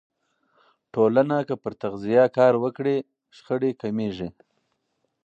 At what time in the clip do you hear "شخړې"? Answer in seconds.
3.35-3.71